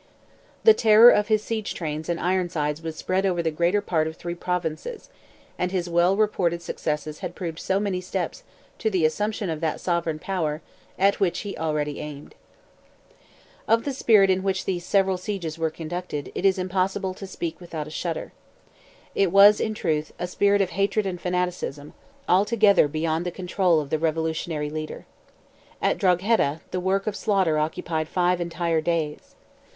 [0.63, 4.15] The terror of his siege trains and Ironsides was spread over the greater part of
[4.15, 5.11] three Provinces,
[5.59, 8.41] and his well reported successes had proved so many steps
[8.79, 10.63] to the assumption of that sovereign power
[10.97, 12.33] at which he already aimed.
[13.67, 17.61] Of the spirit in which these several sieges were conducted, it is impossible to speak
[17.61, 18.31] without a shudder.
[19.13, 21.93] It was, in truth, a spirit of hatred and fanaticism,
[22.27, 25.05] altogether beyond the control of the revolutionary leader.
[25.79, 29.35] At Drogheda, the work of slaughter occupied five entire days.